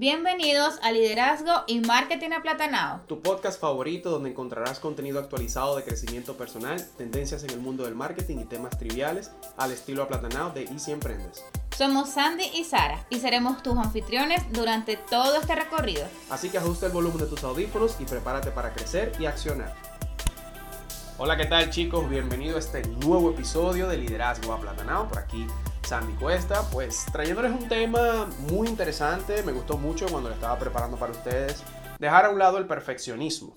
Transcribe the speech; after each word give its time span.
Bienvenidos 0.00 0.78
a 0.84 0.92
Liderazgo 0.92 1.64
y 1.66 1.80
Marketing 1.80 2.30
Aplatanado. 2.30 3.00
Tu 3.08 3.20
podcast 3.20 3.60
favorito 3.60 4.10
donde 4.10 4.30
encontrarás 4.30 4.78
contenido 4.78 5.18
actualizado 5.18 5.74
de 5.74 5.82
crecimiento 5.82 6.36
personal, 6.36 6.80
tendencias 6.96 7.42
en 7.42 7.50
el 7.50 7.58
mundo 7.58 7.82
del 7.82 7.96
marketing 7.96 8.36
y 8.38 8.44
temas 8.44 8.78
triviales 8.78 9.32
al 9.56 9.72
estilo 9.72 10.04
aplatanado 10.04 10.50
de 10.50 10.66
Easy 10.66 10.92
Emprendes. 10.92 11.44
Somos 11.76 12.10
Sandy 12.10 12.44
y 12.54 12.62
Sara 12.62 13.04
y 13.10 13.18
seremos 13.18 13.60
tus 13.64 13.76
anfitriones 13.76 14.40
durante 14.52 14.96
todo 14.96 15.34
este 15.34 15.56
recorrido. 15.56 16.06
Así 16.30 16.48
que 16.48 16.58
ajusta 16.58 16.86
el 16.86 16.92
volumen 16.92 17.18
de 17.18 17.26
tus 17.26 17.42
audífonos 17.42 17.96
y 17.98 18.04
prepárate 18.04 18.52
para 18.52 18.72
crecer 18.72 19.10
y 19.18 19.26
accionar. 19.26 19.74
Hola, 21.20 21.36
¿qué 21.36 21.46
tal 21.46 21.70
chicos? 21.70 22.08
Bienvenido 22.08 22.54
a 22.54 22.60
este 22.60 22.82
nuevo 22.86 23.30
episodio 23.32 23.88
de 23.88 23.96
Liderazgo 23.96 24.52
Aplatanado. 24.52 25.08
Por 25.08 25.18
aquí 25.18 25.44
Sandy 25.82 26.12
Cuesta, 26.14 26.62
pues 26.70 27.06
trayéndoles 27.12 27.52
un 27.52 27.68
tema 27.68 28.26
muy 28.50 28.68
interesante, 28.68 29.42
me 29.42 29.52
gustó 29.52 29.78
mucho 29.78 30.06
cuando 30.08 30.28
lo 30.28 30.34
estaba 30.34 30.58
preparando 30.58 30.96
para 30.96 31.12
ustedes, 31.12 31.62
dejar 31.98 32.26
a 32.26 32.30
un 32.30 32.38
lado 32.38 32.58
el 32.58 32.66
perfeccionismo. 32.66 33.56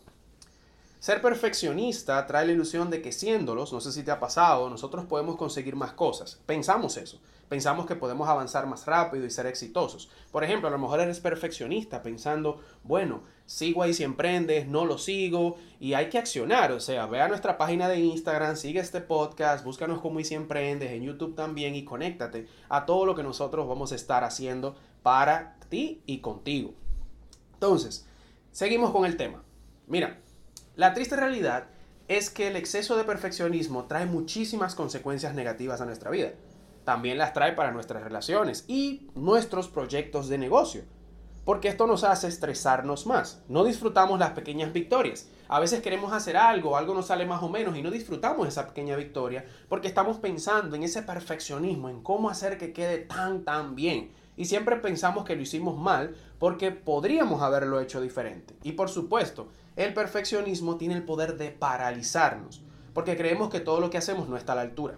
Ser 1.00 1.22
perfeccionista 1.22 2.26
trae 2.28 2.46
la 2.46 2.52
ilusión 2.52 2.90
de 2.90 3.02
que 3.02 3.12
siéndolos, 3.12 3.74
no 3.74 3.82
sé 3.82 3.92
si 3.92 4.04
te 4.04 4.12
ha 4.12 4.20
pasado, 4.20 4.70
nosotros 4.70 5.06
podemos 5.06 5.36
conseguir 5.36 5.76
más 5.76 5.94
cosas. 5.94 6.40
Pensamos 6.46 6.96
eso. 6.98 7.20
Pensamos 7.52 7.86
que 7.86 7.98
podemos 7.98 8.30
avanzar 8.30 8.66
más 8.66 8.86
rápido 8.86 9.26
y 9.26 9.30
ser 9.30 9.46
exitosos. 9.46 10.10
Por 10.32 10.46
ejemplo, 10.46 10.70
a 10.70 10.72
lo 10.72 10.78
mejor 10.78 11.02
eres 11.02 11.20
perfeccionista 11.20 12.02
pensando, 12.02 12.62
bueno, 12.86 13.24
sigo 13.46 13.84
ahí 13.84 13.94
si 13.94 14.06
emprendes, 14.06 14.70
no 14.70 14.86
lo 14.86 14.98
sigo 14.98 15.58
y 15.78 15.92
hay 15.94 16.08
que 16.08 16.18
accionar. 16.18 16.72
O 16.72 16.80
sea, 16.80 17.08
ve 17.08 17.20
a 17.20 17.28
nuestra 17.28 17.58
página 17.58 17.90
de 17.90 18.00
Instagram, 18.00 18.56
sigue 18.56 18.80
este 18.80 19.02
podcast, 19.02 19.66
búscanos 19.66 20.00
como 20.00 20.22
y 20.22 20.24
si 20.24 20.34
emprendes 20.34 20.92
en 20.92 21.04
YouTube 21.04 21.36
también 21.36 21.76
y 21.76 21.84
conéctate 21.84 22.48
a 22.70 22.86
todo 22.86 23.06
lo 23.06 23.16
que 23.16 23.24
nosotros 23.24 23.68
vamos 23.68 23.92
a 23.92 23.96
estar 23.96 24.24
haciendo 24.24 24.78
para 25.04 25.58
ti 25.68 26.02
y 26.06 26.20
contigo. 26.20 26.74
Entonces, 27.56 28.08
seguimos 28.54 28.92
con 28.92 29.04
el 29.04 29.18
tema. 29.18 29.44
Mira, 29.88 30.22
la 30.78 30.94
triste 30.94 31.18
realidad 31.18 31.68
es 32.08 32.30
que 32.30 32.48
el 32.48 32.56
exceso 32.56 32.96
de 32.96 33.04
perfeccionismo 33.04 33.88
trae 33.88 34.06
muchísimas 34.06 34.74
consecuencias 34.74 35.36
negativas 35.36 35.82
a 35.82 35.86
nuestra 35.86 36.12
vida 36.12 36.32
también 36.84 37.18
las 37.18 37.34
trae 37.34 37.54
para 37.54 37.72
nuestras 37.72 38.04
relaciones 38.04 38.66
y 38.68 39.10
nuestros 39.16 39.68
proyectos 39.68 40.28
de 40.30 40.38
negocio. 40.38 40.84
Porque 41.46 41.70
esto 41.70 41.88
nos 41.88 42.04
hace 42.04 42.28
estresarnos 42.28 43.08
más. 43.08 43.42
No 43.48 43.64
disfrutamos 43.64 44.20
las 44.20 44.32
pequeñas 44.32 44.74
victorias. 44.74 45.28
A 45.48 45.60
veces 45.60 45.82
queremos 45.82 46.14
hacer 46.14 46.38
algo, 46.38 46.78
algo 46.78 46.94
nos 46.94 47.08
sale 47.08 47.26
más 47.26 47.42
o 47.42 47.50
menos 47.50 47.76
y 47.76 47.82
no 47.82 47.90
disfrutamos 47.90 48.48
esa 48.48 48.68
pequeña 48.68 48.96
victoria 48.96 49.44
porque 49.68 49.88
estamos 49.88 50.18
pensando 50.18 50.76
en 50.76 50.84
ese 50.84 51.02
perfeccionismo, 51.02 51.90
en 51.90 52.04
cómo 52.04 52.30
hacer 52.30 52.58
que 52.58 52.74
quede 52.74 53.00
tan, 53.00 53.44
tan 53.44 53.76
bien. 53.76 54.12
Y 54.38 54.46
siempre 54.46 54.78
pensamos 54.78 55.26
que 55.26 55.36
lo 55.36 55.42
hicimos 55.42 55.78
mal 55.78 56.16
porque 56.38 56.72
podríamos 56.72 57.42
haberlo 57.42 57.80
hecho 57.82 58.02
diferente. 58.02 58.56
Y 58.64 58.74
por 58.74 58.90
supuesto, 58.90 59.48
el 59.76 59.94
perfeccionismo 59.94 60.78
tiene 60.78 60.96
el 60.96 61.04
poder 61.04 61.38
de 61.38 61.50
paralizarnos 61.50 62.62
porque 62.94 63.18
creemos 63.18 63.50
que 63.50 63.60
todo 63.60 63.80
lo 63.80 63.90
que 63.90 63.98
hacemos 63.98 64.28
no 64.28 64.38
está 64.38 64.54
a 64.54 64.58
la 64.58 64.62
altura. 64.62 64.96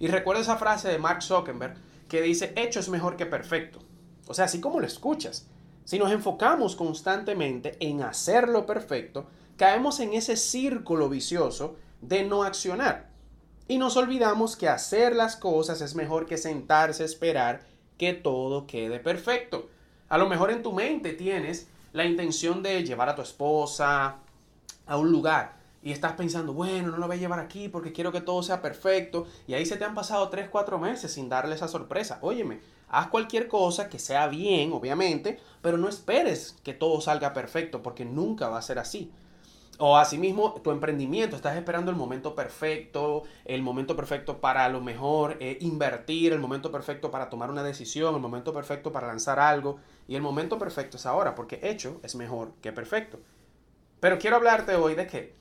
Y 0.00 0.08
recuerda 0.08 0.42
esa 0.42 0.56
frase 0.56 0.88
de 0.88 0.98
Mark 0.98 1.22
Zuckerberg 1.22 1.76
que 2.08 2.22
dice, 2.22 2.52
hecho 2.56 2.80
es 2.80 2.88
mejor 2.88 3.16
que 3.16 3.26
perfecto. 3.26 3.78
O 4.26 4.34
sea, 4.34 4.46
así 4.46 4.60
como 4.60 4.80
lo 4.80 4.86
escuchas. 4.86 5.46
Si 5.84 5.98
nos 5.98 6.10
enfocamos 6.10 6.74
constantemente 6.74 7.76
en 7.80 8.02
hacerlo 8.02 8.66
perfecto, 8.66 9.26
caemos 9.56 10.00
en 10.00 10.14
ese 10.14 10.36
círculo 10.36 11.08
vicioso 11.08 11.76
de 12.00 12.24
no 12.24 12.42
accionar. 12.42 13.10
Y 13.68 13.78
nos 13.78 13.96
olvidamos 13.96 14.56
que 14.56 14.68
hacer 14.68 15.14
las 15.14 15.36
cosas 15.36 15.80
es 15.80 15.94
mejor 15.94 16.26
que 16.26 16.38
sentarse 16.38 17.02
a 17.02 17.06
esperar 17.06 17.60
que 17.98 18.14
todo 18.14 18.66
quede 18.66 18.98
perfecto. 18.98 19.68
A 20.08 20.16
lo 20.16 20.28
mejor 20.28 20.50
en 20.50 20.62
tu 20.62 20.72
mente 20.72 21.12
tienes 21.12 21.68
la 21.92 22.04
intención 22.04 22.62
de 22.62 22.82
llevar 22.84 23.08
a 23.10 23.14
tu 23.14 23.22
esposa 23.22 24.16
a 24.86 24.96
un 24.96 25.12
lugar 25.12 25.59
y 25.82 25.92
estás 25.92 26.12
pensando, 26.12 26.52
bueno, 26.52 26.90
no 26.90 26.98
lo 26.98 27.06
voy 27.06 27.16
a 27.16 27.20
llevar 27.20 27.40
aquí 27.40 27.68
porque 27.68 27.92
quiero 27.92 28.12
que 28.12 28.20
todo 28.20 28.42
sea 28.42 28.60
perfecto, 28.60 29.26
y 29.46 29.54
ahí 29.54 29.64
se 29.64 29.76
te 29.76 29.84
han 29.84 29.94
pasado 29.94 30.28
3, 30.28 30.48
4 30.50 30.78
meses 30.78 31.12
sin 31.12 31.28
darle 31.28 31.54
esa 31.54 31.68
sorpresa. 31.68 32.18
Óyeme, 32.22 32.60
haz 32.88 33.08
cualquier 33.08 33.48
cosa 33.48 33.88
que 33.88 33.98
sea 33.98 34.26
bien, 34.28 34.72
obviamente, 34.72 35.38
pero 35.62 35.78
no 35.78 35.88
esperes 35.88 36.56
que 36.62 36.74
todo 36.74 37.00
salga 37.00 37.32
perfecto 37.32 37.82
porque 37.82 38.04
nunca 38.04 38.48
va 38.48 38.58
a 38.58 38.62
ser 38.62 38.78
así. 38.78 39.10
O 39.82 39.96
asimismo, 39.96 40.60
tu 40.62 40.72
emprendimiento, 40.72 41.36
estás 41.36 41.56
esperando 41.56 41.90
el 41.90 41.96
momento 41.96 42.34
perfecto, 42.34 43.22
el 43.46 43.62
momento 43.62 43.96
perfecto 43.96 44.38
para 44.38 44.66
a 44.66 44.68
lo 44.68 44.82
mejor 44.82 45.38
eh, 45.40 45.56
invertir, 45.62 46.34
el 46.34 46.38
momento 46.38 46.70
perfecto 46.70 47.10
para 47.10 47.30
tomar 47.30 47.50
una 47.50 47.62
decisión, 47.62 48.14
el 48.14 48.20
momento 48.20 48.52
perfecto 48.52 48.92
para 48.92 49.06
lanzar 49.06 49.40
algo. 49.40 49.78
Y 50.06 50.16
el 50.16 50.20
momento 50.20 50.58
perfecto 50.58 50.98
es 50.98 51.06
ahora, 51.06 51.34
porque 51.34 51.60
hecho 51.62 51.98
es 52.02 52.14
mejor 52.14 52.52
que 52.60 52.72
perfecto. 52.72 53.20
Pero 54.00 54.18
quiero 54.18 54.36
hablarte 54.36 54.76
hoy 54.76 54.94
de 54.94 55.06
que 55.06 55.39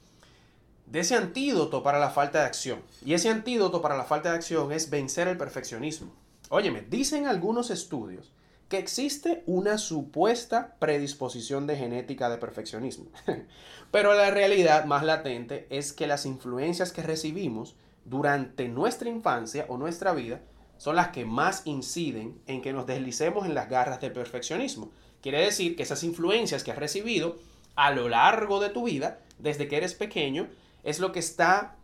de 0.90 1.02
ese 1.02 1.16
antídoto 1.16 1.84
para 1.84 2.00
la 2.00 2.10
falta 2.10 2.40
de 2.40 2.46
acción. 2.46 2.82
Y 3.06 3.14
ese 3.14 3.30
antídoto 3.30 3.82
para 3.82 3.98
la 3.98 4.06
falta 4.06 4.32
de 4.32 4.36
acción 4.36 4.72
es 4.72 4.90
vencer 4.90 5.28
el 5.28 5.38
perfeccionismo. 5.38 6.12
Óyeme, 6.50 6.82
dicen 6.82 7.28
algunos 7.28 7.70
estudios 7.70 8.32
que 8.70 8.78
existe 8.78 9.44
una 9.46 9.78
supuesta 9.78 10.76
predisposición 10.80 11.68
de 11.68 11.76
genética 11.76 12.30
de 12.30 12.38
perfeccionismo. 12.38 13.06
Pero 13.92 14.14
la 14.14 14.32
realidad 14.32 14.86
más 14.86 15.04
latente 15.04 15.68
es 15.70 15.94
que 15.94 16.08
las 16.08 16.26
influencias 16.26 16.92
que 16.92 17.04
recibimos 17.04 17.76
durante 18.06 18.68
nuestra 18.68 19.10
infancia 19.10 19.66
o 19.70 19.78
nuestra 19.78 20.14
vida 20.14 20.42
son 20.78 20.96
las 20.96 21.10
que 21.10 21.26
más 21.26 21.64
inciden 21.66 22.40
en 22.48 22.62
que 22.62 22.74
nos 22.74 22.88
deslicemos 22.88 23.46
en 23.46 23.54
las 23.54 23.70
garras 23.70 24.02
del 24.02 24.14
perfeccionismo. 24.14 24.92
Quiere 25.22 25.42
decir 25.42 25.76
que 25.76 25.84
esas 25.84 26.04
influencias 26.04 26.64
que 26.64 26.72
has 26.72 26.78
recibido 26.78 27.38
a 27.76 27.92
lo 27.92 28.08
largo 28.08 28.60
de 28.60 28.70
tu 28.70 28.86
vida, 28.86 29.20
desde 29.40 29.68
que 29.68 29.78
eres 29.78 29.94
pequeño, 29.94 30.48
es 30.84 31.00
lo 31.00 31.12
que 31.12 31.20
está 31.20 31.76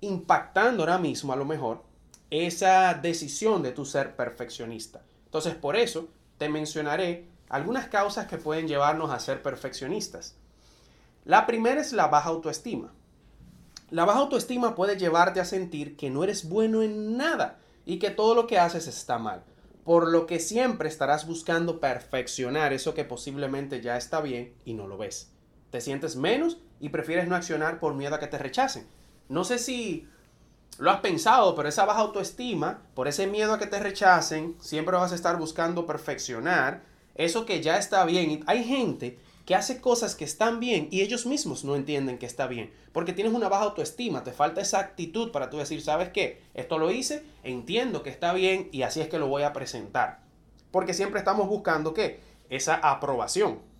impactando 0.00 0.82
ahora 0.82 0.98
mismo 0.98 1.32
a 1.32 1.36
lo 1.36 1.44
mejor 1.44 1.82
esa 2.30 2.94
decisión 2.94 3.62
de 3.62 3.72
tu 3.72 3.84
ser 3.84 4.16
perfeccionista. 4.16 5.02
Entonces, 5.26 5.54
por 5.54 5.76
eso 5.76 6.08
te 6.38 6.48
mencionaré 6.48 7.26
algunas 7.48 7.88
causas 7.88 8.26
que 8.26 8.38
pueden 8.38 8.66
llevarnos 8.66 9.10
a 9.10 9.20
ser 9.20 9.42
perfeccionistas. 9.42 10.34
La 11.24 11.46
primera 11.46 11.80
es 11.80 11.92
la 11.92 12.08
baja 12.08 12.30
autoestima. 12.30 12.92
La 13.90 14.04
baja 14.04 14.20
autoestima 14.20 14.74
puede 14.74 14.98
llevarte 14.98 15.40
a 15.40 15.44
sentir 15.44 15.96
que 15.96 16.10
no 16.10 16.24
eres 16.24 16.48
bueno 16.48 16.82
en 16.82 17.16
nada 17.16 17.58
y 17.86 17.98
que 17.98 18.10
todo 18.10 18.34
lo 18.34 18.46
que 18.46 18.58
haces 18.58 18.88
está 18.88 19.18
mal, 19.18 19.44
por 19.84 20.10
lo 20.10 20.26
que 20.26 20.40
siempre 20.40 20.88
estarás 20.88 21.26
buscando 21.26 21.80
perfeccionar 21.80 22.72
eso 22.72 22.94
que 22.94 23.04
posiblemente 23.04 23.80
ya 23.80 23.96
está 23.96 24.20
bien 24.20 24.54
y 24.64 24.74
no 24.74 24.86
lo 24.88 24.98
ves. 24.98 25.30
Te 25.70 25.80
sientes 25.80 26.16
menos 26.16 26.58
y 26.84 26.90
prefieres 26.90 27.26
no 27.26 27.34
accionar 27.34 27.80
por 27.80 27.94
miedo 27.94 28.14
a 28.14 28.20
que 28.20 28.26
te 28.26 28.36
rechacen. 28.36 28.86
No 29.30 29.44
sé 29.44 29.58
si 29.58 30.06
lo 30.76 30.90
has 30.90 31.00
pensado, 31.00 31.54
pero 31.54 31.66
esa 31.66 31.86
baja 31.86 32.00
autoestima, 32.00 32.82
por 32.92 33.08
ese 33.08 33.26
miedo 33.26 33.54
a 33.54 33.58
que 33.58 33.66
te 33.66 33.80
rechacen, 33.80 34.54
siempre 34.60 34.94
vas 34.94 35.10
a 35.10 35.14
estar 35.14 35.38
buscando 35.38 35.86
perfeccionar 35.86 36.82
eso 37.14 37.46
que 37.46 37.62
ya 37.62 37.78
está 37.78 38.04
bien. 38.04 38.44
Hay 38.46 38.64
gente 38.64 39.18
que 39.46 39.54
hace 39.54 39.80
cosas 39.80 40.14
que 40.14 40.26
están 40.26 40.60
bien 40.60 40.88
y 40.90 41.00
ellos 41.00 41.24
mismos 41.24 41.64
no 41.64 41.74
entienden 41.74 42.18
que 42.18 42.26
está 42.26 42.46
bien, 42.48 42.70
porque 42.92 43.14
tienes 43.14 43.32
una 43.32 43.48
baja 43.48 43.64
autoestima, 43.64 44.22
te 44.22 44.32
falta 44.32 44.60
esa 44.60 44.78
actitud 44.78 45.32
para 45.32 45.48
tú 45.48 45.56
decir, 45.56 45.80
¿sabes 45.80 46.10
qué? 46.10 46.42
Esto 46.52 46.76
lo 46.76 46.90
hice, 46.90 47.24
entiendo 47.44 48.02
que 48.02 48.10
está 48.10 48.34
bien 48.34 48.68
y 48.72 48.82
así 48.82 49.00
es 49.00 49.08
que 49.08 49.18
lo 49.18 49.28
voy 49.28 49.44
a 49.44 49.54
presentar. 49.54 50.20
Porque 50.70 50.92
siempre 50.92 51.20
estamos 51.20 51.48
buscando 51.48 51.94
qué? 51.94 52.20
Esa 52.50 52.74
aprobación. 52.74 53.72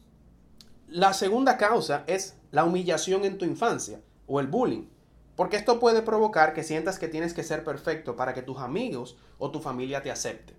La 0.88 1.12
segunda 1.12 1.56
causa 1.56 2.04
es 2.06 2.36
la 2.50 2.64
humillación 2.64 3.24
en 3.24 3.38
tu 3.38 3.44
infancia 3.44 4.00
o 4.26 4.40
el 4.40 4.46
bullying. 4.46 4.86
Porque 5.36 5.56
esto 5.56 5.80
puede 5.80 6.02
provocar 6.02 6.54
que 6.54 6.62
sientas 6.62 6.98
que 6.98 7.08
tienes 7.08 7.34
que 7.34 7.42
ser 7.42 7.64
perfecto 7.64 8.14
para 8.14 8.34
que 8.34 8.42
tus 8.42 8.58
amigos 8.58 9.16
o 9.38 9.50
tu 9.50 9.60
familia 9.60 10.02
te 10.02 10.10
acepten. 10.10 10.56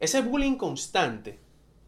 Ese 0.00 0.22
bullying 0.22 0.56
constante, 0.56 1.38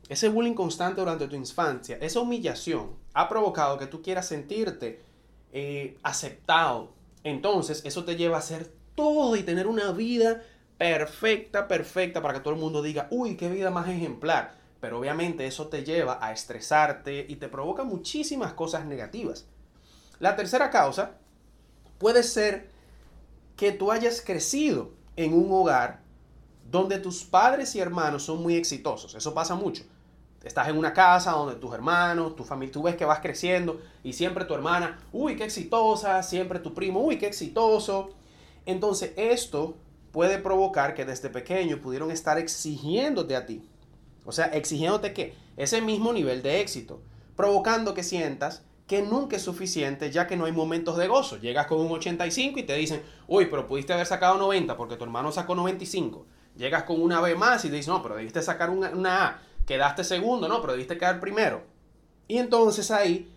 ese 0.08 0.28
bullying 0.28 0.54
constante 0.54 1.00
durante 1.00 1.26
tu 1.26 1.36
infancia, 1.36 1.96
esa 2.00 2.20
humillación 2.20 2.90
ha 3.14 3.28
provocado 3.28 3.78
que 3.78 3.86
tú 3.86 4.02
quieras 4.02 4.26
sentirte 4.26 5.00
eh, 5.52 5.96
aceptado. 6.02 6.92
Entonces 7.24 7.82
eso 7.84 8.04
te 8.04 8.16
lleva 8.16 8.36
a 8.36 8.40
hacer 8.40 8.70
todo 8.94 9.36
y 9.36 9.42
tener 9.42 9.66
una 9.66 9.92
vida 9.92 10.42
perfecta, 10.76 11.66
perfecta 11.68 12.20
para 12.20 12.34
que 12.34 12.40
todo 12.40 12.52
el 12.52 12.60
mundo 12.60 12.82
diga, 12.82 13.08
uy, 13.10 13.36
qué 13.36 13.48
vida 13.48 13.70
más 13.70 13.88
ejemplar 13.88 14.65
pero 14.80 14.98
obviamente 14.98 15.46
eso 15.46 15.68
te 15.68 15.84
lleva 15.84 16.18
a 16.20 16.32
estresarte 16.32 17.26
y 17.28 17.36
te 17.36 17.48
provoca 17.48 17.84
muchísimas 17.84 18.52
cosas 18.52 18.84
negativas. 18.84 19.46
La 20.18 20.36
tercera 20.36 20.70
causa 20.70 21.12
puede 21.98 22.22
ser 22.22 22.70
que 23.56 23.72
tú 23.72 23.90
hayas 23.90 24.20
crecido 24.20 24.92
en 25.16 25.34
un 25.34 25.50
hogar 25.50 26.00
donde 26.70 26.98
tus 26.98 27.24
padres 27.24 27.74
y 27.74 27.80
hermanos 27.80 28.24
son 28.24 28.42
muy 28.42 28.56
exitosos. 28.56 29.14
Eso 29.14 29.32
pasa 29.32 29.54
mucho. 29.54 29.84
Estás 30.44 30.68
en 30.68 30.76
una 30.76 30.92
casa 30.92 31.32
donde 31.32 31.56
tus 31.56 31.74
hermanos, 31.74 32.36
tu 32.36 32.44
familia, 32.44 32.72
tú 32.72 32.82
ves 32.82 32.96
que 32.96 33.04
vas 33.04 33.20
creciendo 33.20 33.80
y 34.04 34.12
siempre 34.12 34.44
tu 34.44 34.54
hermana, 34.54 34.98
uy, 35.12 35.36
qué 35.36 35.44
exitosa, 35.44 36.22
siempre 36.22 36.60
tu 36.60 36.72
primo, 36.72 37.00
uy, 37.00 37.18
qué 37.18 37.26
exitoso. 37.26 38.10
Entonces 38.64 39.12
esto 39.16 39.76
puede 40.12 40.38
provocar 40.38 40.94
que 40.94 41.04
desde 41.04 41.30
pequeño 41.30 41.80
pudieron 41.80 42.10
estar 42.10 42.38
exigiéndote 42.38 43.34
a 43.34 43.46
ti 43.46 43.68
O 44.26 44.32
sea, 44.32 44.46
exigiéndote 44.46 45.14
que 45.14 45.34
ese 45.56 45.80
mismo 45.80 46.12
nivel 46.12 46.42
de 46.42 46.60
éxito, 46.60 47.00
provocando 47.36 47.94
que 47.94 48.02
sientas 48.02 48.62
que 48.86 49.02
nunca 49.02 49.36
es 49.36 49.42
suficiente 49.42 50.10
ya 50.10 50.26
que 50.26 50.36
no 50.36 50.44
hay 50.44 50.52
momentos 50.52 50.96
de 50.96 51.08
gozo. 51.08 51.38
Llegas 51.38 51.66
con 51.66 51.80
un 51.80 51.90
85 51.90 52.60
y 52.60 52.62
te 52.62 52.74
dicen, 52.74 53.02
uy, 53.26 53.46
pero 53.46 53.66
pudiste 53.66 53.92
haber 53.92 54.06
sacado 54.06 54.36
90 54.36 54.76
porque 54.76 54.96
tu 54.96 55.04
hermano 55.04 55.32
sacó 55.32 55.54
95. 55.54 56.26
Llegas 56.56 56.84
con 56.84 57.00
una 57.00 57.20
B 57.20 57.34
más 57.34 57.64
y 57.64 57.70
te 57.70 57.76
dicen, 57.76 57.94
no, 57.94 58.02
pero 58.02 58.16
debiste 58.16 58.42
sacar 58.42 58.70
una, 58.70 58.90
una 58.90 59.26
A. 59.26 59.42
Quedaste 59.66 60.04
segundo, 60.04 60.48
no, 60.48 60.60
pero 60.60 60.74
debiste 60.74 60.96
quedar 60.96 61.18
primero. 61.20 61.62
Y 62.28 62.38
entonces 62.38 62.90
ahí 62.90 63.32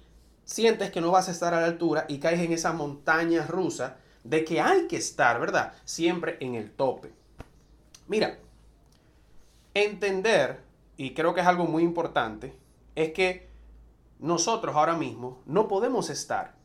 sientes 0.45 0.91
que 0.91 1.01
no 1.01 1.11
vas 1.11 1.27
a 1.27 1.31
estar 1.31 1.53
a 1.53 1.61
la 1.61 1.67
altura 1.67 2.05
y 2.07 2.19
caes 2.19 2.39
en 2.39 2.53
esa 2.53 2.73
montaña 2.73 3.45
rusa 3.45 3.97
de 4.23 4.43
que 4.45 4.61
hay 4.61 4.87
que 4.87 4.97
estar, 4.97 5.39
¿verdad? 5.39 5.73
Siempre 5.85 6.37
en 6.39 6.55
el 6.55 6.71
tope. 6.71 7.11
Mira, 8.07 8.37
entender, 9.73 10.59
y 10.99 11.13
creo 11.13 11.33
que 11.33 11.39
es 11.39 11.47
algo 11.47 11.63
muy 11.63 11.83
importante, 11.83 12.57
es 12.93 13.13
que 13.13 13.47
nosotros 14.19 14.75
ahora 14.75 14.97
mismo 14.97 15.41
no 15.45 15.69
podemos 15.69 16.09
estar 16.09 16.55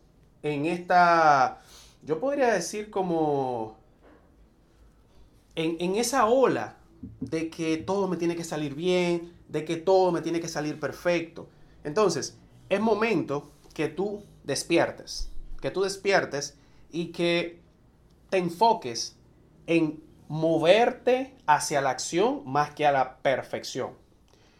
en 0.42 0.66
esta, 0.66 1.62
yo 2.02 2.18
podría 2.18 2.52
decir 2.52 2.90
como, 2.90 3.76
en, 5.54 5.76
en 5.78 5.94
esa 5.94 6.26
ola 6.26 6.74
de 7.20 7.48
que 7.48 7.76
todo 7.76 8.08
me 8.08 8.16
tiene 8.16 8.34
que 8.34 8.42
salir 8.42 8.74
bien, 8.74 9.32
de 9.46 9.64
que 9.64 9.76
todo 9.76 10.10
me 10.10 10.20
tiene 10.20 10.40
que 10.40 10.48
salir 10.48 10.80
perfecto. 10.80 11.46
Entonces, 11.84 12.36
es 12.68 12.80
momento 12.80 13.52
que 13.72 13.86
tú 13.86 14.24
despiertes, 14.42 15.30
que 15.60 15.70
tú 15.70 15.82
despiertes 15.82 16.58
y 16.90 17.12
que 17.12 17.60
te 18.30 18.38
enfoques 18.38 19.16
en 19.68 20.02
moverte 20.26 21.36
hacia 21.46 21.80
la 21.80 21.90
acción 21.90 22.42
más 22.44 22.74
que 22.74 22.84
a 22.84 22.90
la 22.90 23.18
perfección. 23.18 24.02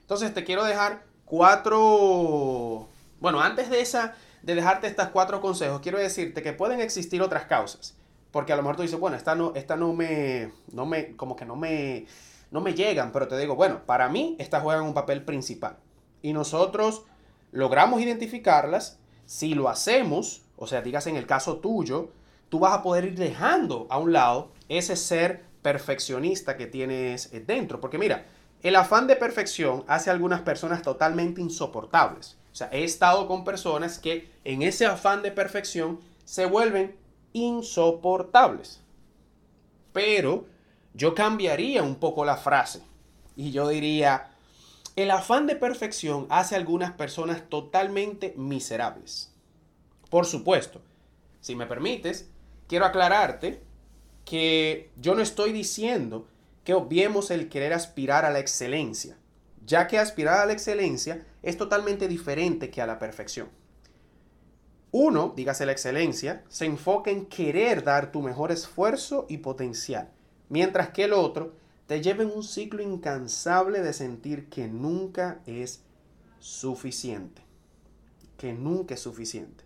Entonces 0.04 0.34
te 0.34 0.44
quiero 0.44 0.64
dejar 0.64 1.02
cuatro, 1.24 2.88
bueno, 3.20 3.40
antes 3.40 3.70
de 3.70 3.80
esa, 3.80 4.14
de 4.42 4.54
dejarte 4.54 4.86
estas 4.86 5.08
cuatro 5.08 5.40
consejos, 5.40 5.80
quiero 5.80 5.98
decirte 5.98 6.42
que 6.42 6.52
pueden 6.52 6.80
existir 6.80 7.22
otras 7.22 7.46
causas, 7.46 7.96
porque 8.30 8.52
a 8.52 8.56
lo 8.56 8.62
mejor 8.62 8.76
tú 8.76 8.82
dices, 8.82 9.00
bueno, 9.00 9.16
esta 9.16 9.34
no, 9.34 9.52
esta 9.54 9.76
no 9.76 9.94
me, 9.94 10.52
no 10.72 10.84
me, 10.84 11.16
como 11.16 11.36
que 11.36 11.46
no 11.46 11.56
me, 11.56 12.04
no 12.50 12.60
me 12.60 12.74
llegan, 12.74 13.12
pero 13.12 13.28
te 13.28 13.38
digo, 13.38 13.56
bueno, 13.56 13.80
para 13.86 14.10
mí 14.10 14.36
estas 14.38 14.62
juegan 14.62 14.84
un 14.84 14.92
papel 14.92 15.24
principal 15.24 15.78
y 16.20 16.34
nosotros 16.34 17.04
logramos 17.50 18.02
identificarlas. 18.02 18.98
Si 19.24 19.54
lo 19.54 19.70
hacemos, 19.70 20.42
o 20.56 20.66
sea, 20.66 20.82
digas 20.82 21.06
en 21.06 21.16
el 21.16 21.26
caso 21.26 21.60
tuyo, 21.60 22.10
tú 22.50 22.58
vas 22.58 22.74
a 22.74 22.82
poder 22.82 23.06
ir 23.06 23.18
dejando 23.18 23.86
a 23.88 23.96
un 23.96 24.12
lado 24.12 24.52
ese 24.68 24.96
ser 24.96 25.44
perfeccionista 25.62 26.58
que 26.58 26.66
tienes 26.66 27.30
dentro, 27.46 27.80
porque 27.80 27.96
mira, 27.96 28.26
el 28.64 28.76
afán 28.76 29.06
de 29.06 29.14
perfección 29.14 29.84
hace 29.88 30.08
a 30.08 30.14
algunas 30.14 30.40
personas 30.40 30.80
totalmente 30.80 31.42
insoportables. 31.42 32.38
O 32.50 32.54
sea, 32.56 32.70
he 32.72 32.82
estado 32.82 33.28
con 33.28 33.44
personas 33.44 33.98
que 33.98 34.30
en 34.42 34.62
ese 34.62 34.86
afán 34.86 35.22
de 35.22 35.30
perfección 35.30 36.00
se 36.24 36.46
vuelven 36.46 36.96
insoportables. 37.34 38.80
Pero 39.92 40.46
yo 40.94 41.14
cambiaría 41.14 41.82
un 41.82 41.96
poco 41.96 42.24
la 42.24 42.38
frase 42.38 42.82
y 43.36 43.50
yo 43.50 43.68
diría, 43.68 44.30
el 44.96 45.10
afán 45.10 45.46
de 45.46 45.56
perfección 45.56 46.26
hace 46.30 46.54
a 46.54 46.58
algunas 46.58 46.92
personas 46.92 47.42
totalmente 47.50 48.32
miserables. 48.34 49.30
Por 50.08 50.24
supuesto, 50.24 50.80
si 51.42 51.54
me 51.54 51.66
permites, 51.66 52.30
quiero 52.66 52.86
aclararte 52.86 53.62
que 54.24 54.90
yo 54.96 55.14
no 55.14 55.20
estoy 55.20 55.52
diciendo 55.52 56.26
que 56.64 56.74
obviemos 56.74 57.30
el 57.30 57.48
querer 57.48 57.72
aspirar 57.72 58.24
a 58.24 58.30
la 58.30 58.38
excelencia, 58.38 59.16
ya 59.64 59.86
que 59.86 59.98
aspirar 59.98 60.40
a 60.40 60.46
la 60.46 60.52
excelencia 60.52 61.24
es 61.42 61.56
totalmente 61.56 62.08
diferente 62.08 62.70
que 62.70 62.82
a 62.82 62.86
la 62.86 62.98
perfección. 62.98 63.48
Uno, 64.90 65.32
dígase 65.36 65.66
la 65.66 65.72
excelencia, 65.72 66.44
se 66.48 66.66
enfoca 66.66 67.10
en 67.10 67.26
querer 67.26 67.82
dar 67.82 68.12
tu 68.12 68.22
mejor 68.22 68.52
esfuerzo 68.52 69.26
y 69.28 69.38
potencial, 69.38 70.10
mientras 70.48 70.90
que 70.90 71.04
el 71.04 71.12
otro 71.12 71.54
te 71.86 72.00
lleva 72.00 72.22
en 72.22 72.30
un 72.30 72.42
ciclo 72.42 72.82
incansable 72.82 73.82
de 73.82 73.92
sentir 73.92 74.48
que 74.48 74.68
nunca 74.68 75.40
es 75.46 75.82
suficiente, 76.38 77.42
que 78.38 78.52
nunca 78.52 78.94
es 78.94 79.00
suficiente. 79.00 79.64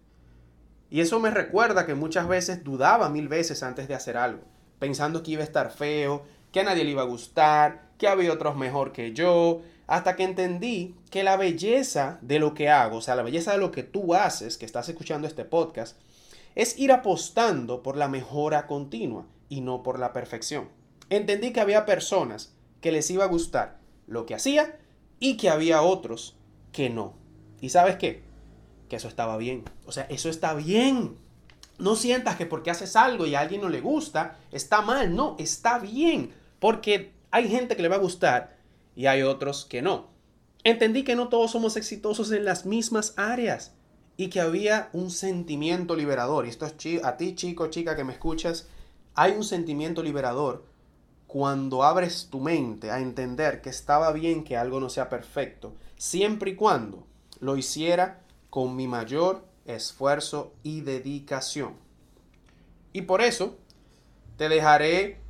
Y 0.91 1.01
eso 1.01 1.21
me 1.21 1.31
recuerda 1.31 1.85
que 1.85 1.95
muchas 1.95 2.27
veces 2.27 2.65
dudaba 2.65 3.11
mil 3.11 3.29
veces 3.29 3.63
antes 3.63 3.87
de 3.87 3.95
hacer 3.95 4.17
algo, 4.17 4.43
pensando 4.79 5.23
que 5.23 5.33
iba 5.33 5.43
a 5.43 5.47
estar 5.47 5.71
feo, 5.71 6.25
que 6.53 6.61
a 6.61 6.65
nadie 6.65 6.85
le 6.85 6.91
iba 6.91 7.03
a 7.03 7.07
gustar, 7.07 7.89
que 7.99 8.09
había 8.09 8.33
otros 8.33 8.57
mejor 8.57 8.93
que 8.93 9.13
yo, 9.13 9.63
hasta 9.87 10.17
que 10.17 10.25
entendí 10.25 10.95
que 11.11 11.23
la 11.23 11.37
belleza 11.37 12.19
de 12.23 12.39
lo 12.39 12.55
que 12.55 12.69
hago, 12.69 12.99
o 12.99 13.01
sea, 13.01 13.17
la 13.17 13.23
belleza 13.23 13.53
de 13.53 13.59
lo 13.59 13.73
que 13.73 13.83
tú 13.83 14.15
haces, 14.15 14.59
que 14.59 14.67
estás 14.67 14.89
escuchando 14.89 15.27
este 15.27 15.45
podcast, 15.45 15.97
es 16.55 16.79
ir 16.79 16.93
apostando 16.93 17.83
por 17.83 17.97
la 17.97 18.09
mejora 18.09 18.67
continua 18.67 19.27
y 19.49 19.61
no 19.61 19.83
por 19.83 19.99
la 19.99 20.13
perfección. 20.13 20.69
Entendí 21.11 21.53
que 21.53 21.61
había 21.61 21.87
personas 21.87 22.53
que 22.81 22.93
les 22.93 23.11
iba 23.11 23.25
a 23.25 23.29
gustar 23.29 23.79
lo 24.07 24.27
que 24.27 24.35
hacía 24.35 24.79
y 25.21 25.37
que 25.37 25.49
había 25.49 25.83
otros 25.83 26.37
que 26.73 26.91
no. 26.91 27.15
¿Y 27.61 27.71
sabes 27.71 27.97
qué? 27.97 28.23
Que 28.89 28.97
eso 28.97 29.09
estaba 29.09 29.37
bien. 29.37 29.65
O 29.87 29.93
sea, 29.93 30.05
eso 30.11 30.29
está 30.29 30.55
bien. 30.55 31.17
No 31.79 31.97
sientas 31.97 32.37
que 32.37 32.47
porque 32.47 32.71
haces 32.71 32.97
algo 32.97 33.27
y 33.27 33.35
a 33.35 33.41
alguien 33.41 33.61
no 33.61 33.69
le 33.69 33.81
gusta, 33.81 34.37
está 34.51 34.83
mal. 34.83 35.15
No, 35.15 35.37
está 35.39 35.79
bien. 35.79 36.35
Porque 36.59 37.13
hay 37.31 37.49
gente 37.49 37.77
que 37.77 37.83
le 37.83 37.89
va 37.89 37.97
a 37.97 38.01
gustar 38.01 38.57
y 38.97 39.07
hay 39.07 39.23
otros 39.23 39.65
que 39.65 39.81
no. 39.81 40.09
Entendí 40.65 41.05
que 41.05 41.15
no 41.15 41.29
todos 41.29 41.53
somos 41.53 41.77
exitosos 41.77 42.33
en 42.33 42.45
las 42.45 42.67
mismas 42.67 43.15
áreas 43.17 43.75
y 44.17 44.29
que 44.29 44.41
había 44.41 44.91
un 44.93 45.11
sentimiento 45.11 45.95
liberador. 45.95 46.47
Y 46.47 46.49
esto 46.49 46.67
es 46.67 47.05
a 47.05 47.17
ti, 47.17 47.35
chico, 47.37 47.69
chica, 47.69 47.95
que 47.95 48.05
me 48.05 48.13
escuchas. 48.13 48.67
Hay 49.15 49.33
un 49.33 49.45
sentimiento 49.45 50.03
liberador 50.03 50.65
cuando 51.29 51.85
abres 51.85 52.29
tu 52.31 52.41
mente 52.41 52.91
a 52.91 53.01
entender 53.01 53.61
que 53.61 53.69
estaba 53.69 54.11
bien 54.13 54.43
que 54.43 54.57
algo 54.57 54.81
no 54.81 54.89
sea 54.89 55.09
perfecto, 55.09 55.75
siempre 55.97 56.53
y 56.53 56.55
cuando 56.57 57.07
lo 57.41 57.57
hiciera 57.57 58.23
con 58.51 58.75
mi 58.75 58.89
mayor 58.89 59.45
esfuerzo 59.69 60.55
y 60.63 60.81
dedicación. 60.81 61.77
Y 62.93 63.03
por 63.03 63.21
eso 63.21 63.57
te 64.37 64.49
dejaré 64.49 65.21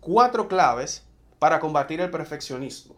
cuatro 0.00 0.46
claves 0.48 1.04
para 1.38 1.58
combatir 1.58 2.00
el 2.00 2.10
perfeccionismo. 2.10 2.94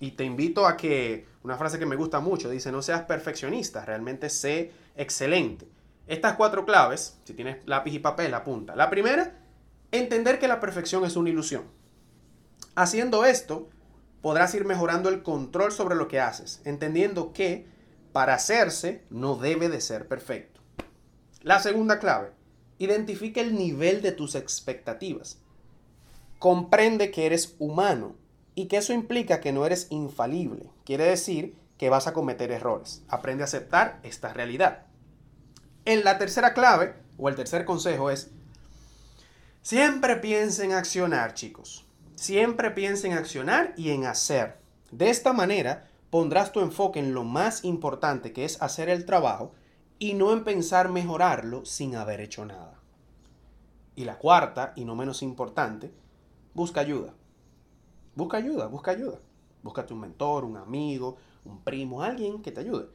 Y 0.00 0.12
te 0.12 0.24
invito 0.24 0.66
a 0.66 0.76
que, 0.76 1.26
una 1.42 1.56
frase 1.56 1.78
que 1.78 1.86
me 1.86 1.96
gusta 1.96 2.20
mucho, 2.20 2.50
dice, 2.50 2.72
no 2.72 2.82
seas 2.82 3.02
perfeccionista, 3.02 3.84
realmente 3.84 4.28
sé 4.28 4.72
excelente. 4.96 5.68
Estas 6.06 6.34
cuatro 6.34 6.66
claves, 6.66 7.18
si 7.24 7.32
tienes 7.32 7.66
lápiz 7.66 7.94
y 7.94 8.00
papel, 8.00 8.34
apunta. 8.34 8.76
La 8.76 8.90
primera, 8.90 9.38
entender 9.92 10.38
que 10.38 10.48
la 10.48 10.60
perfección 10.60 11.04
es 11.04 11.16
una 11.16 11.30
ilusión. 11.30 11.64
Haciendo 12.74 13.24
esto, 13.24 13.70
podrás 14.20 14.54
ir 14.54 14.64
mejorando 14.64 15.08
el 15.08 15.22
control 15.22 15.70
sobre 15.70 15.94
lo 15.94 16.08
que 16.08 16.20
haces, 16.20 16.60
entendiendo 16.64 17.32
que 17.32 17.66
para 18.14 18.34
hacerse 18.34 19.02
no 19.10 19.34
debe 19.34 19.68
de 19.68 19.80
ser 19.80 20.06
perfecto. 20.06 20.60
La 21.42 21.58
segunda 21.58 21.98
clave, 21.98 22.30
identifica 22.78 23.40
el 23.40 23.56
nivel 23.56 24.02
de 24.02 24.12
tus 24.12 24.36
expectativas. 24.36 25.38
Comprende 26.38 27.10
que 27.10 27.26
eres 27.26 27.56
humano 27.58 28.14
y 28.54 28.66
que 28.66 28.76
eso 28.76 28.92
implica 28.92 29.40
que 29.40 29.52
no 29.52 29.66
eres 29.66 29.88
infalible. 29.90 30.70
Quiere 30.84 31.06
decir 31.06 31.56
que 31.76 31.90
vas 31.90 32.06
a 32.06 32.12
cometer 32.12 32.52
errores. 32.52 33.02
Aprende 33.08 33.42
a 33.42 33.46
aceptar 33.46 33.98
esta 34.04 34.32
realidad. 34.32 34.86
En 35.84 36.04
la 36.04 36.16
tercera 36.16 36.54
clave, 36.54 36.94
o 37.18 37.28
el 37.28 37.34
tercer 37.34 37.64
consejo 37.64 38.12
es, 38.12 38.30
siempre 39.62 40.14
piensa 40.14 40.62
en 40.64 40.70
accionar, 40.70 41.34
chicos. 41.34 41.84
Siempre 42.14 42.70
piensa 42.70 43.08
en 43.08 43.14
accionar 43.14 43.74
y 43.76 43.90
en 43.90 44.06
hacer. 44.06 44.58
De 44.92 45.10
esta 45.10 45.32
manera, 45.32 45.88
pondrás 46.14 46.52
tu 46.52 46.60
enfoque 46.60 47.00
en 47.00 47.12
lo 47.12 47.24
más 47.24 47.64
importante 47.64 48.32
que 48.32 48.44
es 48.44 48.62
hacer 48.62 48.88
el 48.88 49.04
trabajo 49.04 49.50
y 49.98 50.14
no 50.14 50.32
en 50.32 50.44
pensar 50.44 50.88
mejorarlo 50.88 51.64
sin 51.64 51.96
haber 51.96 52.20
hecho 52.20 52.44
nada. 52.44 52.78
Y 53.96 54.04
la 54.04 54.16
cuarta, 54.16 54.74
y 54.76 54.84
no 54.84 54.94
menos 54.94 55.24
importante, 55.24 55.92
busca 56.54 56.80
ayuda. 56.80 57.14
Busca 58.14 58.36
ayuda, 58.36 58.68
busca 58.68 58.92
ayuda. 58.92 59.18
Búscate 59.64 59.92
un 59.92 60.02
mentor, 60.02 60.44
un 60.44 60.56
amigo, 60.56 61.16
un 61.44 61.58
primo, 61.64 62.04
alguien 62.04 62.42
que 62.42 62.52
te 62.52 62.60
ayude. 62.60 62.86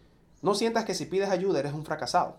No 0.42 0.56
sientas 0.56 0.86
que 0.86 0.96
si 0.96 1.06
pides 1.06 1.30
ayuda 1.30 1.60
eres 1.60 1.74
un 1.74 1.84
fracasado. 1.84 2.38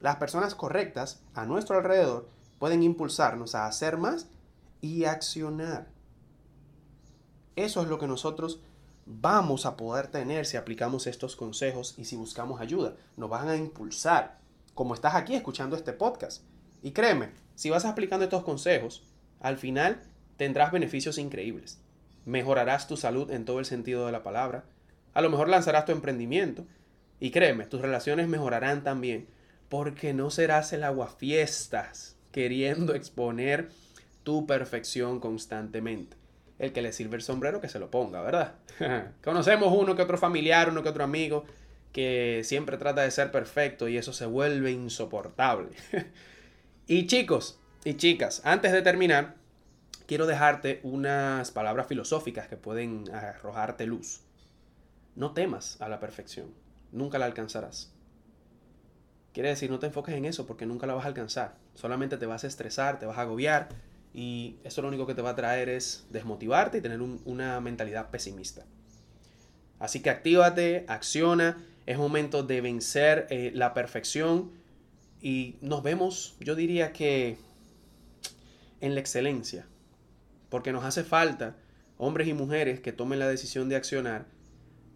Las 0.00 0.16
personas 0.16 0.54
correctas 0.54 1.22
a 1.32 1.46
nuestro 1.46 1.78
alrededor 1.78 2.28
pueden 2.58 2.82
impulsarnos 2.82 3.54
a 3.54 3.64
hacer 3.64 3.96
más 3.96 4.28
y 4.82 5.06
accionar. 5.06 5.88
Eso 7.56 7.80
es 7.80 7.88
lo 7.88 7.98
que 7.98 8.06
nosotros 8.06 8.60
vamos 9.10 9.66
a 9.66 9.76
poder 9.76 10.06
tener 10.06 10.46
si 10.46 10.56
aplicamos 10.56 11.06
estos 11.06 11.34
consejos 11.34 11.94
y 11.98 12.04
si 12.04 12.14
buscamos 12.14 12.60
ayuda. 12.60 12.94
Nos 13.16 13.28
van 13.28 13.48
a 13.48 13.56
impulsar, 13.56 14.38
como 14.74 14.94
estás 14.94 15.16
aquí 15.16 15.34
escuchando 15.34 15.74
este 15.74 15.92
podcast. 15.92 16.42
Y 16.82 16.92
créeme, 16.92 17.30
si 17.56 17.70
vas 17.70 17.84
aplicando 17.84 18.24
estos 18.24 18.44
consejos, 18.44 19.02
al 19.40 19.58
final 19.58 20.00
tendrás 20.36 20.70
beneficios 20.70 21.18
increíbles. 21.18 21.80
mejorarás 22.24 22.86
tu 22.86 22.96
salud 22.96 23.30
en 23.30 23.44
todo 23.44 23.58
el 23.58 23.64
sentido 23.64 24.06
de 24.06 24.12
la 24.12 24.22
palabra. 24.22 24.64
A 25.14 25.22
lo 25.22 25.30
mejor 25.30 25.48
lanzarás 25.48 25.86
tu 25.86 25.92
emprendimiento. 25.92 26.64
Y 27.18 27.30
créeme, 27.32 27.66
tus 27.66 27.80
relaciones 27.80 28.28
mejorarán 28.28 28.84
también. 28.84 29.26
Porque 29.68 30.14
no 30.14 30.30
serás 30.30 30.72
el 30.72 30.84
aguafiestas 30.84 32.16
queriendo 32.30 32.94
exponer 32.94 33.70
tu 34.22 34.46
perfección 34.46 35.18
constantemente. 35.18 36.19
El 36.60 36.72
que 36.72 36.82
le 36.82 36.92
sirve 36.92 37.16
el 37.16 37.22
sombrero 37.22 37.60
que 37.60 37.70
se 37.70 37.78
lo 37.78 37.90
ponga, 37.90 38.20
¿verdad? 38.20 38.52
Conocemos 39.24 39.72
uno 39.74 39.96
que 39.96 40.02
otro 40.02 40.18
familiar, 40.18 40.68
uno 40.68 40.82
que 40.82 40.90
otro 40.90 41.02
amigo 41.02 41.44
que 41.92 42.42
siempre 42.44 42.76
trata 42.76 43.00
de 43.00 43.10
ser 43.10 43.32
perfecto 43.32 43.88
y 43.88 43.96
eso 43.96 44.12
se 44.12 44.26
vuelve 44.26 44.70
insoportable. 44.70 45.70
y 46.86 47.06
chicos 47.06 47.58
y 47.82 47.94
chicas, 47.94 48.42
antes 48.44 48.72
de 48.72 48.82
terminar, 48.82 49.36
quiero 50.06 50.26
dejarte 50.26 50.80
unas 50.82 51.50
palabras 51.50 51.86
filosóficas 51.86 52.46
que 52.46 52.58
pueden 52.58 53.10
arrojarte 53.10 53.86
luz. 53.86 54.20
No 55.16 55.32
temas 55.32 55.80
a 55.80 55.88
la 55.88 55.98
perfección, 55.98 56.52
nunca 56.92 57.18
la 57.18 57.24
alcanzarás. 57.24 57.90
Quiere 59.32 59.48
decir, 59.48 59.70
no 59.70 59.78
te 59.78 59.86
enfoques 59.86 60.14
en 60.14 60.26
eso 60.26 60.46
porque 60.46 60.66
nunca 60.66 60.86
la 60.86 60.92
vas 60.92 61.06
a 61.06 61.08
alcanzar. 61.08 61.54
Solamente 61.74 62.18
te 62.18 62.26
vas 62.26 62.44
a 62.44 62.48
estresar, 62.48 62.98
te 62.98 63.06
vas 63.06 63.16
a 63.16 63.22
agobiar 63.22 63.68
y 64.12 64.56
eso 64.64 64.82
lo 64.82 64.88
único 64.88 65.06
que 65.06 65.14
te 65.14 65.22
va 65.22 65.30
a 65.30 65.36
traer 65.36 65.68
es 65.68 66.06
desmotivarte 66.10 66.78
y 66.78 66.80
tener 66.80 67.00
una 67.00 67.60
mentalidad 67.60 68.10
pesimista. 68.10 68.64
Así 69.78 70.00
que 70.00 70.10
actívate, 70.10 70.84
acciona, 70.88 71.56
es 71.86 71.96
momento 71.96 72.42
de 72.42 72.60
vencer 72.60 73.26
eh, 73.30 73.50
la 73.54 73.72
perfección 73.72 74.50
y 75.22 75.56
nos 75.60 75.82
vemos, 75.82 76.36
yo 76.40 76.54
diría 76.54 76.92
que 76.92 77.38
en 78.80 78.94
la 78.94 79.00
excelencia, 79.00 79.66
porque 80.48 80.72
nos 80.72 80.84
hace 80.84 81.04
falta 81.04 81.56
hombres 81.98 82.28
y 82.28 82.34
mujeres 82.34 82.80
que 82.80 82.92
tomen 82.92 83.18
la 83.18 83.28
decisión 83.28 83.68
de 83.68 83.76
accionar 83.76 84.26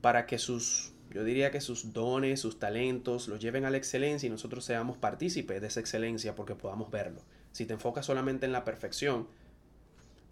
para 0.01 0.27
que 0.27 0.39
sus, 0.39 0.93
yo 1.11 1.25
diría 1.25 1.51
que 1.51 1.61
sus 1.61 1.93
dones, 1.93 2.41
sus 2.41 2.59
talentos 2.59 3.29
los 3.29 3.41
lleven 3.41 3.65
a 3.65 3.71
la 3.71 3.77
excelencia 3.77 4.27
y 4.27 4.31
nosotros 4.31 4.65
seamos 4.65 4.97
partícipes 4.97 5.61
de 5.61 5.67
esa 5.67 5.81
excelencia 5.81 6.35
porque 6.35 6.55
podamos 6.55 6.91
verlo. 6.91 7.23
Si 7.55 7.67
te 7.67 7.73
enfocas 7.73 8.05
solamente 8.05 8.47
en 8.47 8.53
la 8.53 8.65
perfección, 8.65 9.29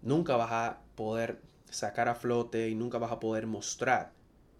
nunca 0.01 0.35
vas 0.35 0.51
a 0.51 0.79
poder 0.95 1.39
sacar 1.69 2.09
a 2.09 2.15
flote 2.15 2.67
y 2.67 2.75
nunca 2.75 2.97
vas 2.97 3.13
a 3.13 3.21
poder 3.21 3.47
mostrar 3.47 4.11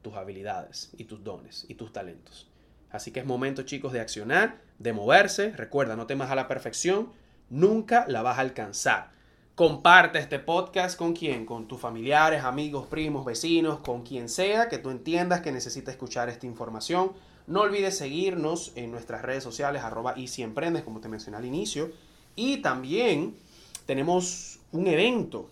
tus 0.01 0.13
habilidades 0.13 0.89
y 0.97 1.03
tus 1.03 1.25
dones 1.25 1.65
y 1.67 1.75
tus 1.75 1.91
talentos. 1.91 2.49
Así 2.89 3.11
que 3.11 3.19
es 3.19 3.25
momento, 3.25 3.63
chicos, 3.63 3.91
de 3.91 3.99
accionar, 3.99 4.61
de 4.79 4.93
moverse. 4.93 5.51
Recuerda, 5.51 5.97
no 5.97 6.07
temas 6.07 6.31
a 6.31 6.35
la 6.35 6.47
perfección, 6.47 7.11
nunca 7.49 8.05
la 8.07 8.21
vas 8.21 8.37
a 8.37 8.41
alcanzar. 8.41 9.11
Comparte 9.55 10.19
este 10.19 10.39
podcast 10.39 10.97
con 10.97 11.11
quien, 11.11 11.45
con 11.45 11.67
tus 11.67 11.81
familiares, 11.81 12.45
amigos, 12.45 12.87
primos, 12.87 13.25
vecinos, 13.25 13.79
con 13.79 14.03
quien 14.03 14.29
sea 14.29 14.69
que 14.69 14.77
tú 14.77 14.89
entiendas 14.89 15.41
que 15.41 15.51
necesita 15.51 15.91
escuchar 15.91 16.29
esta 16.29 16.45
información. 16.45 17.11
No 17.45 17.59
olvides 17.59 17.97
seguirnos 17.97 18.71
en 18.77 18.89
nuestras 18.89 19.21
redes 19.21 19.43
sociales, 19.43 19.83
arroba 19.83 20.13
y 20.15 20.29
si 20.29 20.43
emprendes, 20.43 20.83
como 20.83 21.01
te 21.01 21.09
mencioné 21.09 21.35
al 21.35 21.45
inicio. 21.45 21.91
Y 22.35 22.57
también 22.57 23.35
tenemos 23.85 24.59
un 24.71 24.87
evento 24.87 25.49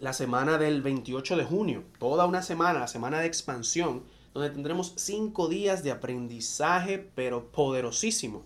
la 0.00 0.12
semana 0.12 0.58
del 0.58 0.80
28 0.82 1.36
de 1.36 1.44
junio, 1.44 1.82
toda 1.98 2.26
una 2.26 2.42
semana, 2.42 2.80
la 2.80 2.88
semana 2.88 3.20
de 3.20 3.26
expansión, 3.26 4.02
donde 4.32 4.50
tendremos 4.50 4.94
cinco 4.96 5.48
días 5.48 5.82
de 5.82 5.90
aprendizaje, 5.90 6.98
pero 7.14 7.50
poderosísimo. 7.50 8.42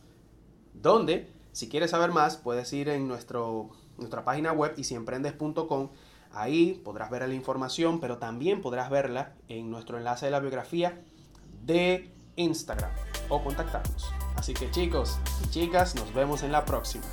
Donde, 0.73 1.29
si 1.53 1.69
quieres 1.69 1.91
saber 1.91 2.11
más, 2.11 2.37
puedes 2.37 2.73
ir 2.73 2.89
en 2.89 3.07
nuestro, 3.07 3.71
nuestra 3.99 4.25
página 4.25 4.53
web 4.53 4.73
y 4.77 4.85
siemprendes.com. 4.85 5.91
Ahí 6.33 6.81
podrás 6.83 7.11
ver 7.11 7.29
la 7.29 7.35
información, 7.35 8.01
pero 8.01 8.17
también 8.17 8.63
podrás 8.63 8.89
verla 8.89 9.35
en 9.49 9.71
nuestro 9.71 9.99
enlace 9.99 10.27
de 10.27 10.33
la 10.33 10.41
biografía 10.41 11.03
de 11.65 12.11
Instagram 12.37 12.91
o 13.29 13.43
contactarnos. 13.43 14.11
Así 14.37 14.55
que 14.55 14.71
chicos 14.71 15.19
y 15.45 15.51
chicas, 15.51 15.95
nos 15.95 16.13
vemos 16.15 16.43
en 16.43 16.53
la 16.53 16.65
próxima. 16.65 17.05